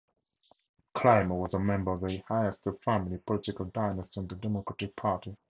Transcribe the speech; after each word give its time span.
Clymer 0.95 1.35
was 1.35 1.53
a 1.53 1.59
member 1.59 1.91
of 1.93 2.01
the 2.01 2.07
Hiester 2.27 2.73
family 2.83 3.19
political 3.19 3.65
dynasty 3.65 4.19
and 4.19 4.27
the 4.29 4.33
Democratic 4.35 4.95
Party. 4.95 5.37